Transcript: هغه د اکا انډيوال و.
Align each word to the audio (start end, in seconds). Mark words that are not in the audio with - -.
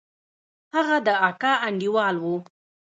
هغه 0.75 0.97
د 1.05 1.09
اکا 1.29 1.53
انډيوال 1.67 2.15
و. 2.21 2.25